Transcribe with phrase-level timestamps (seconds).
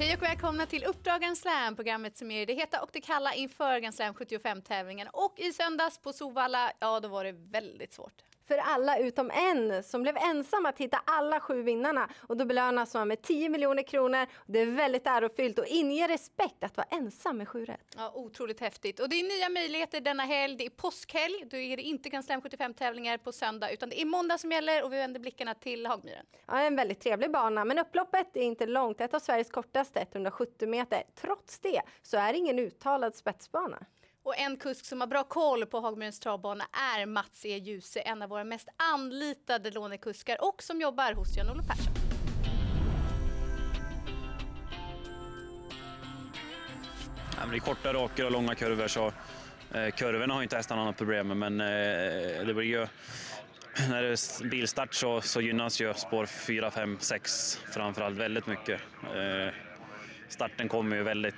[0.00, 3.34] Hej och välkomna till Uppdrag Grand Slam, programmet som ger det heta och det kalla
[3.34, 5.08] inför Grand Slam 75-tävlingen.
[5.12, 9.82] Och i söndags på Sovalla, ja då var det väldigt svårt för alla utom en
[9.82, 12.08] som blev ensam att hitta alla sju vinnarna.
[12.20, 14.26] Och då belönas man med 10 miljoner kronor.
[14.46, 17.94] Det är väldigt ärofyllt och inger respekt att vara ensam med sju rätt.
[17.96, 19.00] Ja, otroligt häftigt.
[19.00, 20.56] Och det är nya möjligheter denna helg.
[20.56, 21.44] Det är påskhelg.
[21.50, 24.52] Då är det inte Grand Slam 75 tävlingar på söndag utan det är måndag som
[24.52, 26.26] gäller och vi vänder blickarna till Hagmyren.
[26.46, 29.00] Ja, en väldigt trevlig bana men upploppet är inte långt.
[29.00, 31.02] Ett av Sveriges kortaste, 170 meter.
[31.20, 33.78] Trots det så är det ingen uttalad spetsbana.
[34.28, 36.64] Och en kusk som har bra koll på Hagmyrens travbana
[36.96, 37.58] är Mats E.
[37.58, 41.92] Djuse, en av våra mest anlitade lånekuskar och som jobbar hos Jan-Olof Persson.
[47.36, 49.12] Ja, men det är korta raker och långa kurvor så
[49.74, 52.86] eh, kurvorna har inte hästarna något problem med men eh, det blir ju
[53.90, 58.80] när det är bilstart så, så gynnas ju spår 4, 5, 6 framförallt väldigt mycket.
[59.02, 59.54] Eh,
[60.28, 61.37] starten kommer ju väldigt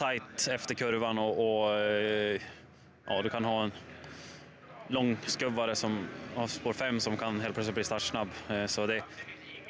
[0.00, 2.40] tight efter kurvan och, och eh,
[3.06, 3.72] ja, du kan ha en
[4.88, 8.28] lång skubbare som har spår 5 som kan helt plötsligt bli startsnabb.
[8.48, 9.02] Eh, så det,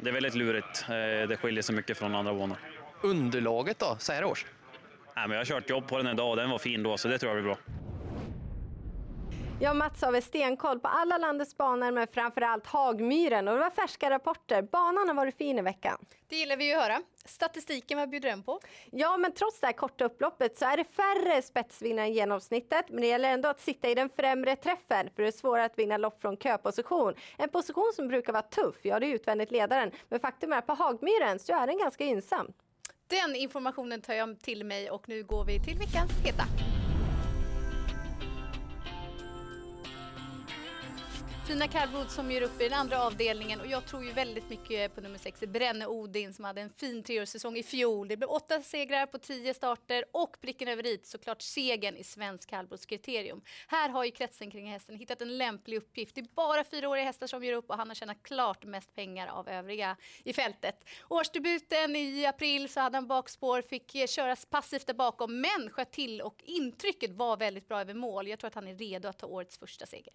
[0.00, 0.84] det är väldigt lurigt.
[0.88, 2.56] Eh, det skiljer sig mycket från andra banor.
[3.02, 4.46] Underlaget då, så här års?
[5.16, 7.08] Nej, men jag har kört jobb på den idag och den var fin då, så
[7.08, 7.81] det tror jag blir bra.
[9.62, 13.70] Jag och Mats har stenkoll på alla landets banor men framförallt Hagmyren och det var
[13.70, 14.62] färska rapporter.
[14.62, 15.98] Banan har varit fin i veckan.
[16.28, 17.02] Det gillar vi ju att höra.
[17.24, 18.60] Statistiken, vad bjuder den på?
[18.90, 22.84] Ja, men trots det här korta upploppet så är det färre spetsvinnare än genomsnittet.
[22.88, 25.78] Men det gäller ändå att sitta i den främre träffen för det är svårare att
[25.78, 27.14] vinna lopp från köposition.
[27.38, 29.90] En position som brukar vara tuff, ja det är utvändigt ledaren.
[30.08, 32.52] Men faktum är att på Hagmyren så är den ganska gynnsam.
[33.06, 36.71] Den informationen tar jag till mig och nu går vi till veckans heta.
[41.52, 44.94] Fina kallblod som gör upp i den andra avdelningen och jag tror ju väldigt mycket
[44.94, 48.08] på nummer 6, Brenne Odin som hade en fin treårssäsong i fjol.
[48.08, 52.50] Det blev åtta segrar på tio starter och pricken över dit såklart segern i svensk
[52.50, 53.42] kallblodskriterium.
[53.68, 56.14] Här har ju kretsen kring hästen hittat en lämplig uppgift.
[56.14, 59.28] Det är bara fyraåriga hästar som gör upp och han har tjänat klart mest pengar
[59.28, 60.84] av övriga i fältet.
[61.08, 65.92] Årsdebuten i april så hade han bakspår, fick eh, köras passivt där bakom men sköt
[65.92, 68.28] till och intrycket var väldigt bra över mål.
[68.28, 70.12] Jag tror att han är redo att ta årets första seger.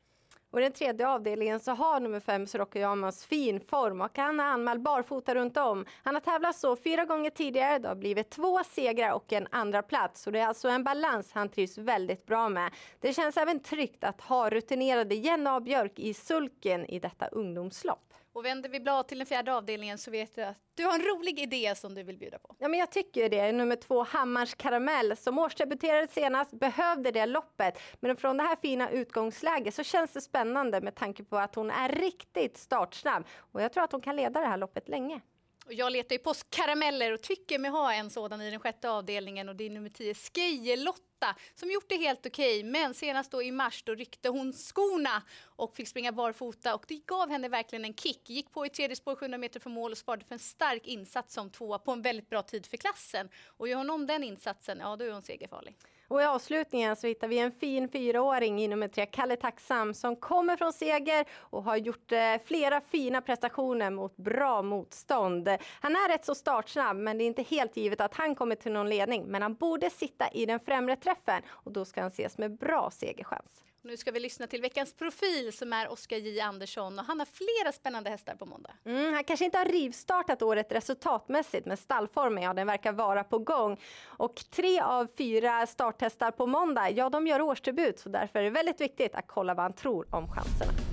[0.52, 4.44] Och i den tredje avdelningen så har nummer fem Sorokayamas fin form och han är
[4.44, 5.86] anmäld barfota runt om.
[6.04, 7.80] Han har tävlat så fyra gånger tidigare.
[7.80, 10.28] Det har blivit två segrar och en andra plats.
[10.28, 12.72] Och det är alltså en balans han trivs väldigt bra med.
[13.00, 15.60] Det känns även tryggt att ha rutinerade Jenny A.
[15.60, 18.14] Björk i sulken i detta ungdomslopp.
[18.38, 21.02] Och vänder vi blad till den fjärde avdelningen så vet du att du har en
[21.02, 22.56] rolig idé som du vill bjuda på.
[22.60, 23.52] Ja, men jag tycker det.
[23.52, 27.80] Nummer två, Hammars Karamell, som årsdebuterade senast, behövde det loppet.
[28.00, 31.72] Men från det här fina utgångsläget så känns det spännande med tanke på att hon
[31.72, 33.28] är riktigt startsnabb.
[33.38, 35.22] Och jag tror att hon kan leda det här loppet länge.
[35.68, 39.50] Och jag letar ju påskkarameller och tycker mig ha en sådan i den sjätte avdelningen
[39.50, 42.60] och det är nummer 10, Skejelotta som gjort det helt okej.
[42.60, 46.86] Okay, men senast då i mars då ryckte hon skorna och fick springa barfota och
[46.88, 48.30] det gav henne verkligen en kick.
[48.30, 51.34] Gick på i tredje spår 700 meter från mål och sparade för en stark insats
[51.34, 53.30] som tvåa på en väldigt bra tid för klassen.
[53.46, 55.76] Och gör hon om den insatsen, ja då är hon segerfarlig.
[56.08, 60.16] Och i avslutningen så hittar vi en fin fyraåring i nummer tre, Kalle Tacksam, som
[60.16, 65.50] kommer från seger och har gjort eh, flera fina prestationer mot bra motstånd.
[65.80, 68.72] Han är rätt så startsnabb, men det är inte helt givet att han kommer till
[68.72, 69.26] någon ledning.
[69.28, 72.90] Men han borde sitta i den främre träffen och då ska han ses med bra
[72.92, 73.64] segerchans.
[73.88, 77.26] Nu ska vi lyssna till veckans profil som är Oskar J Andersson och han har
[77.26, 78.74] flera spännande hästar på måndag.
[78.86, 83.40] Mm, han kanske inte har rivstartat året resultatmässigt men stallformen, ja den verkar vara på
[83.40, 83.80] gång.
[84.06, 88.50] Och tre av fyra starthästar på måndag, ja de gör årsdebut så därför är det
[88.50, 90.87] väldigt viktigt att kolla vad han tror om chanserna.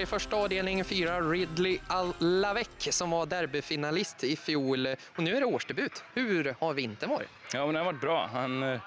[0.00, 4.86] I första avdelningen fyra Ridley Alavec som var derbyfinalist i fjol
[5.16, 6.04] och nu är det årsdebut.
[6.14, 7.28] Hur har vintern varit?
[7.52, 8.30] Ja, men den har varit bra.
[8.32, 8.80] Han har eh,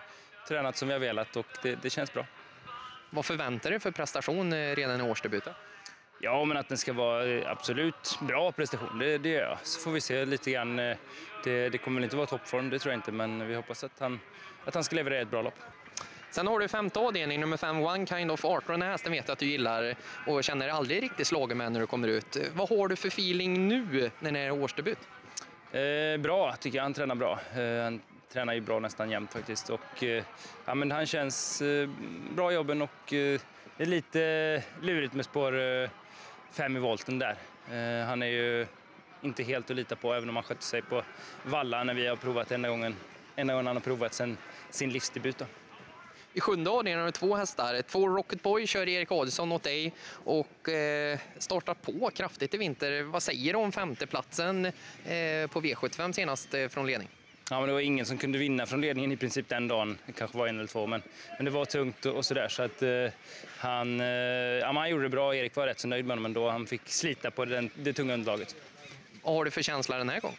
[0.48, 2.26] tränat som vi har velat och det, det känns bra.
[3.10, 5.54] Vad förväntar du för prestation eh, redan i årsdebuten?
[6.20, 9.58] Ja, men att den ska vara eh, absolut bra prestation, det, det gör jag.
[9.64, 10.76] Så får vi se lite grann.
[11.44, 14.20] Det, det kommer inte vara toppform, det tror jag inte, men vi hoppas att han,
[14.66, 15.60] att han ska leverera ett bra lopp.
[16.34, 18.64] Sen har du femte avdelning, nummer fem, One Kind of Art.
[18.66, 19.96] Och den här hästen vet jag att du gillar
[20.28, 22.38] och känner dig aldrig riktigt slagen med när du kommer ut.
[22.54, 24.98] Vad har du för feeling nu när det är årsdebut?
[25.72, 26.84] Eh, bra, tycker jag.
[26.84, 27.40] Han tränar bra.
[27.56, 28.02] Eh, han
[28.34, 29.70] tränar ju bra nästan jämt faktiskt.
[29.70, 30.24] Och, eh,
[30.66, 31.90] ja, men han känns eh,
[32.36, 33.42] bra i jobben och eh,
[33.78, 35.90] det är lite lurigt med spår eh,
[36.52, 37.36] fem i volten där.
[37.72, 38.68] Eh, han är ju
[39.22, 41.04] inte helt att lita på, även om han skötte sig på
[41.44, 42.96] valla när vi har provat enda gången,
[43.36, 44.38] enda gången han har provat sen
[44.70, 45.38] sin livsdebut.
[45.38, 45.46] Då.
[46.36, 47.82] I sjunde avdelningen har du två hästar.
[47.82, 49.94] Två Rocket Boy kör Erik Adelsson åt dig
[50.24, 53.04] och eh, startar på kraftigt i vinter.
[53.04, 54.72] Vad säger du om femteplatsen eh,
[55.50, 57.10] på V75 senast eh, från ledning?
[57.50, 59.98] Ja, men det var ingen som kunde vinna från ledningen i princip den dagen.
[60.06, 61.02] Det kanske var en eller två, men,
[61.38, 62.48] men det var tungt och, sådär.
[62.48, 62.90] Så att, eh,
[63.58, 65.36] han, eh, ja, han gjorde det bra.
[65.36, 66.50] Erik var rätt så nöjd med honom ändå.
[66.50, 68.56] Han fick slita på den, det tunga underlaget.
[69.22, 70.38] Vad har du för känsla den här gången?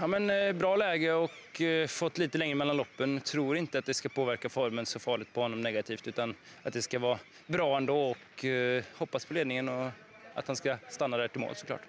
[0.00, 3.20] Ja, men, eh, bra läge och eh, fått lite längre mellan loppen.
[3.20, 6.82] Tror inte att det ska påverka formen så farligt på honom negativt utan att det
[6.82, 9.90] ska vara bra ändå och eh, hoppas på ledningen och
[10.34, 11.80] att han ska stanna där till mål såklart.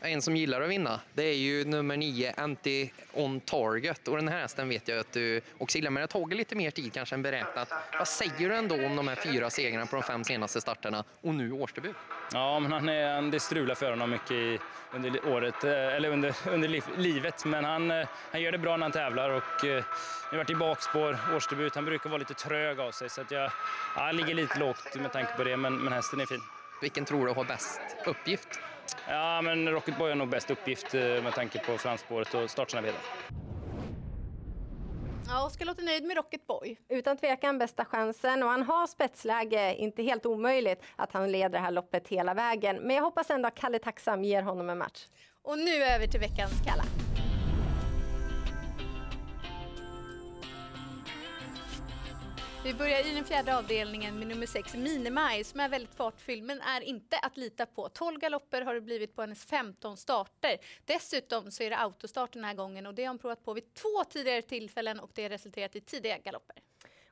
[0.00, 4.08] En som gillar att vinna, det är ju nummer nio, Anti On Target.
[4.08, 6.56] Och den här hästen vet jag att du också gillar, men det har tagit lite
[6.56, 7.72] mer tid kanske än beräknat.
[7.98, 11.34] Vad säger du ändå om de här fyra segrarna på de fem senaste starterna och
[11.34, 11.96] nu årsdebut?
[12.32, 14.58] Ja, men han är, det strular för honom mycket i,
[14.92, 17.44] under året, eh, eller under, under livet.
[17.44, 19.84] Men han, eh, han gör det bra när han tävlar och eh,
[20.30, 21.74] nu har varit i bakspår, årsdebut.
[21.74, 23.50] Han brukar vara lite trög av sig så att jag,
[23.96, 26.40] jag ligger lite lågt med tanke på det, men, men hästen är fin.
[26.80, 28.48] Vilken tror du har bäst uppgift?
[29.08, 33.00] Ja, men Rocket Boy har nog bäst uppgift eh, med tanke på framspåret och startsnabbheten.
[35.28, 36.76] Ja, Oskar låter nöjd med Rocket Boy.
[36.88, 41.58] Utan tvekan bästa chansen och han har spetsläge, inte helt omöjligt att han leder det
[41.58, 42.76] här loppet hela vägen.
[42.76, 45.06] Men jag hoppas ändå att Kalle Tacksam ger honom en match.
[45.42, 47.05] Och nu över till veckans Kalla.
[52.66, 56.60] Vi börjar i den fjärde avdelningen med nummer 6, Minimaj, som är väldigt fartfylld men
[56.60, 57.88] är inte att lita på.
[57.88, 60.56] 12 galopper har det blivit på hennes 15 starter.
[60.84, 63.74] Dessutom så är det autostart den här gången och det har hon provat på vid
[63.74, 66.56] två tidigare tillfällen och det har resulterat i tidiga galopper.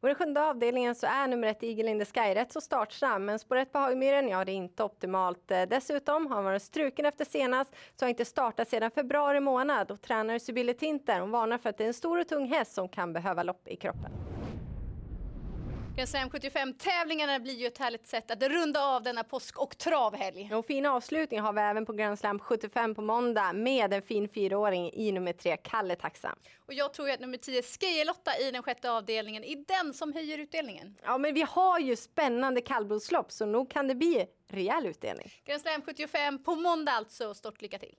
[0.01, 2.61] Och i den sjunde avdelningen så är nummer ett Eagle in the Sky rätt så
[2.61, 5.51] startsnabb, men spår ett på Hagmyren, ja det är inte optimalt.
[5.51, 9.91] Eh, dessutom har han varit struken efter senast, så har inte startat sedan februari månad
[9.91, 12.75] och tränare Sibylle Tinter, hon varnar för att det är en stor och tung häst
[12.75, 14.13] som kan behöva lopp i kroppen.
[16.03, 20.55] Slam 75-tävlingarna blir ju ett härligt sätt att runda av denna påsk och travhelg.
[20.55, 24.29] Och fin avslutning har vi även på Grand Slam 75 på måndag med en fin
[24.29, 26.39] fyraåring i nummer tre, Kalle Tacksam.
[26.67, 30.13] Och jag tror ju att nummer 10, Skejelotta i den sjätte avdelningen, är den som
[30.13, 30.97] höjer utdelningen.
[31.03, 35.33] Ja, men vi har ju spännande kallblodslopp så nog kan det bli rejäl utdelning.
[35.45, 37.35] Grand Slam 75 på måndag alltså.
[37.35, 37.95] Stort lycka till!